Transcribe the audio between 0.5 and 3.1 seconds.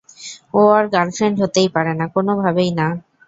ও ওর গার্লফ্রেন্ড হতেই পারে না, কোনোভাবেই না।